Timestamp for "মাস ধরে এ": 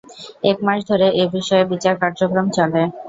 0.65-1.33